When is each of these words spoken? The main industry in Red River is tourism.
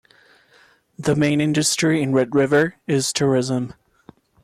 The 0.97 1.15
main 1.15 1.39
industry 1.39 2.01
in 2.01 2.11
Red 2.11 2.33
River 2.33 2.73
is 2.87 3.13
tourism. 3.13 3.75